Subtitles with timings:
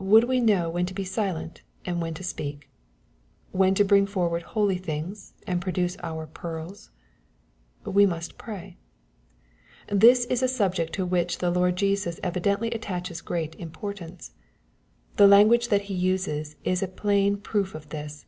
[0.00, 2.68] Would we know when to be" silent," and when to" speak,*'—
[3.52, 6.90] when to bring forward" holy" things, and produce our" pearls?"
[7.94, 8.76] We must pray.
[9.86, 14.32] This is a subject to which the Lord Jesus evidently attaches great importance.
[15.14, 18.26] The language that He uses is a plain proof of this.